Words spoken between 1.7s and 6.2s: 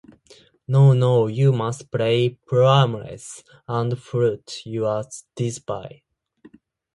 play Pyramus: and, Flute, you Thisby.